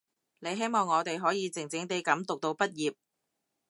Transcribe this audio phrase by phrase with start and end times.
[0.39, 2.95] 你希望我哋可以靜靜地噉讀到畢業